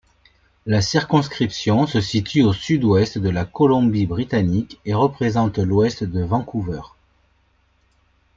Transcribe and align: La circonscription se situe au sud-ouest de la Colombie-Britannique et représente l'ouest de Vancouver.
La 0.65 0.81
circonscription 0.81 1.85
se 1.85 2.01
situe 2.01 2.41
au 2.41 2.53
sud-ouest 2.53 3.19
de 3.19 3.29
la 3.29 3.45
Colombie-Britannique 3.45 4.79
et 4.83 4.95
représente 4.95 5.59
l'ouest 5.59 6.03
de 6.03 6.23
Vancouver. 6.23 6.81